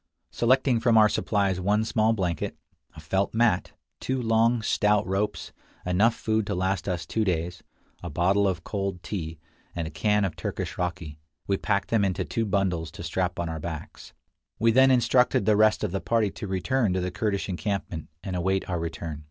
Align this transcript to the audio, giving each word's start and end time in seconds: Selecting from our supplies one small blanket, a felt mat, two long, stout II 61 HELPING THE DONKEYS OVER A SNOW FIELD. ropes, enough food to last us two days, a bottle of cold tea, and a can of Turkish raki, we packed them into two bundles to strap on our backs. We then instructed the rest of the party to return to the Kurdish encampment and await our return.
Selecting 0.31 0.79
from 0.79 0.97
our 0.97 1.07
supplies 1.07 1.61
one 1.61 1.85
small 1.85 2.11
blanket, 2.11 2.57
a 2.95 2.99
felt 2.99 3.35
mat, 3.35 3.73
two 3.99 4.19
long, 4.19 4.63
stout 4.63 5.05
II 5.05 5.11
61 5.11 5.15
HELPING 5.15 5.27
THE 5.29 5.29
DONKEYS 5.29 5.51
OVER 5.51 5.51
A 5.51 5.83
SNOW 5.83 5.93
FIELD. 5.93 5.95
ropes, 5.95 5.95
enough 5.95 6.15
food 6.15 6.47
to 6.47 6.55
last 6.55 6.89
us 6.89 7.05
two 7.05 7.23
days, 7.23 7.63
a 8.01 8.09
bottle 8.09 8.47
of 8.47 8.63
cold 8.63 9.03
tea, 9.03 9.39
and 9.75 9.87
a 9.87 9.91
can 9.91 10.25
of 10.25 10.35
Turkish 10.35 10.79
raki, 10.79 11.19
we 11.45 11.57
packed 11.57 11.89
them 11.91 12.03
into 12.03 12.25
two 12.25 12.47
bundles 12.47 12.89
to 12.89 13.03
strap 13.03 13.39
on 13.39 13.47
our 13.47 13.59
backs. 13.59 14.13
We 14.57 14.71
then 14.71 14.89
instructed 14.89 15.45
the 15.45 15.55
rest 15.55 15.83
of 15.83 15.91
the 15.91 16.01
party 16.01 16.31
to 16.31 16.47
return 16.47 16.93
to 16.93 16.99
the 16.99 17.11
Kurdish 17.11 17.47
encampment 17.47 18.07
and 18.23 18.35
await 18.35 18.67
our 18.67 18.79
return. 18.79 19.19